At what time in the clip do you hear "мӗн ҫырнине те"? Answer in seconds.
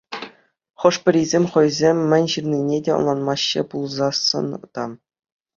2.13-2.91